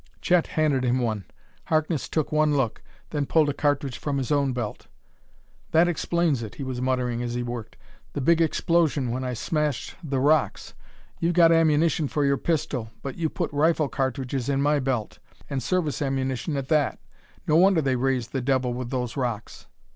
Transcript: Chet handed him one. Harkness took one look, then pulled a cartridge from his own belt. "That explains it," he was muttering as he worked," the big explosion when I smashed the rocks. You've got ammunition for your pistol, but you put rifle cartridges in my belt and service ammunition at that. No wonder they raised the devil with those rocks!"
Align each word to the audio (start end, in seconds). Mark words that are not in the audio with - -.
Chet 0.19 0.47
handed 0.47 0.83
him 0.83 0.97
one. 0.97 1.25
Harkness 1.65 2.09
took 2.09 2.31
one 2.31 2.55
look, 2.57 2.81
then 3.11 3.27
pulled 3.27 3.49
a 3.49 3.53
cartridge 3.53 3.99
from 3.99 4.17
his 4.17 4.31
own 4.31 4.51
belt. 4.51 4.87
"That 5.73 5.87
explains 5.87 6.41
it," 6.41 6.55
he 6.55 6.63
was 6.63 6.81
muttering 6.81 7.21
as 7.21 7.35
he 7.35 7.43
worked," 7.43 7.77
the 8.13 8.19
big 8.19 8.41
explosion 8.41 9.11
when 9.11 9.23
I 9.23 9.33
smashed 9.33 9.93
the 10.03 10.19
rocks. 10.19 10.73
You've 11.19 11.35
got 11.35 11.51
ammunition 11.51 12.07
for 12.07 12.25
your 12.25 12.37
pistol, 12.37 12.89
but 13.03 13.15
you 13.15 13.29
put 13.29 13.53
rifle 13.53 13.89
cartridges 13.89 14.49
in 14.49 14.59
my 14.59 14.79
belt 14.79 15.19
and 15.51 15.61
service 15.61 16.01
ammunition 16.01 16.57
at 16.57 16.69
that. 16.69 16.97
No 17.45 17.55
wonder 17.57 17.79
they 17.79 17.95
raised 17.95 18.31
the 18.31 18.41
devil 18.41 18.73
with 18.73 18.89
those 18.89 19.15
rocks!" 19.15 19.67